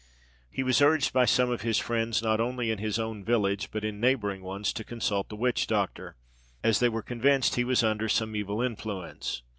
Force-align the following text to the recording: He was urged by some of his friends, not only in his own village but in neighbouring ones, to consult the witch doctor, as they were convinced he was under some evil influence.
He 0.49 0.63
was 0.63 0.81
urged 0.81 1.13
by 1.13 1.25
some 1.25 1.51
of 1.51 1.61
his 1.61 1.77
friends, 1.77 2.23
not 2.23 2.39
only 2.39 2.71
in 2.71 2.79
his 2.79 2.97
own 2.97 3.23
village 3.23 3.69
but 3.69 3.85
in 3.85 3.99
neighbouring 3.99 4.41
ones, 4.41 4.73
to 4.73 4.83
consult 4.83 5.29
the 5.29 5.35
witch 5.35 5.67
doctor, 5.67 6.15
as 6.63 6.79
they 6.79 6.89
were 6.89 7.03
convinced 7.03 7.53
he 7.53 7.63
was 7.63 7.83
under 7.83 8.09
some 8.09 8.35
evil 8.35 8.63
influence. 8.63 9.43